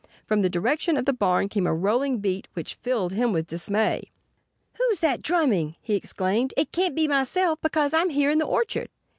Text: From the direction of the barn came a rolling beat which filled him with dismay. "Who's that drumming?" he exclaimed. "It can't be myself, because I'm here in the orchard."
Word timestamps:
From 0.25 0.41
the 0.41 0.49
direction 0.49 0.97
of 0.97 1.05
the 1.05 1.13
barn 1.13 1.47
came 1.47 1.67
a 1.67 1.75
rolling 1.75 2.17
beat 2.21 2.47
which 2.53 2.73
filled 2.73 3.13
him 3.13 3.31
with 3.31 3.45
dismay. 3.45 4.09
"Who's 4.73 4.99
that 5.01 5.21
drumming?" 5.21 5.75
he 5.79 5.93
exclaimed. 5.93 6.55
"It 6.57 6.71
can't 6.71 6.95
be 6.95 7.07
myself, 7.07 7.59
because 7.61 7.93
I'm 7.93 8.09
here 8.09 8.31
in 8.31 8.39
the 8.39 8.47
orchard." 8.47 8.89